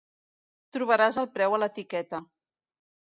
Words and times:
Trobaràs 0.77 1.19
el 1.23 1.29
preu 1.35 1.57
a 1.57 1.59
l'etiqueta. 1.65 2.23